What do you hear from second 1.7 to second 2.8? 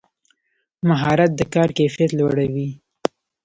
کیفیت لوړوي